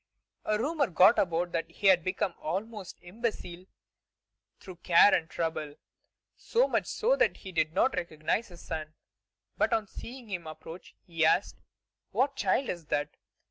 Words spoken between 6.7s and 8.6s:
so that he did not recognize